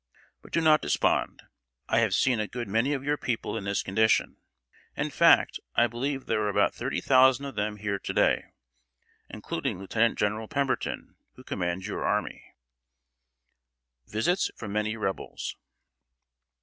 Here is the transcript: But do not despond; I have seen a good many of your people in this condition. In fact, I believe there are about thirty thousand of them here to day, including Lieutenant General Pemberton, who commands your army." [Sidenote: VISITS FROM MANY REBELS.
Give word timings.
But 0.41 0.51
do 0.51 0.61
not 0.61 0.81
despond; 0.81 1.43
I 1.87 1.99
have 1.99 2.15
seen 2.15 2.39
a 2.39 2.47
good 2.47 2.67
many 2.67 2.93
of 2.93 3.03
your 3.03 3.17
people 3.17 3.55
in 3.55 3.65
this 3.65 3.83
condition. 3.83 4.37
In 4.97 5.11
fact, 5.11 5.59
I 5.75 5.85
believe 5.85 6.25
there 6.25 6.41
are 6.41 6.49
about 6.49 6.73
thirty 6.73 6.99
thousand 6.99 7.45
of 7.45 7.53
them 7.53 7.77
here 7.77 7.99
to 7.99 8.11
day, 8.11 8.45
including 9.29 9.77
Lieutenant 9.77 10.17
General 10.17 10.47
Pemberton, 10.47 11.17
who 11.35 11.43
commands 11.43 11.85
your 11.85 12.03
army." 12.03 12.43
[Sidenote: 14.07 14.11
VISITS 14.11 14.51
FROM 14.57 14.73
MANY 14.73 14.97
REBELS. 14.97 15.55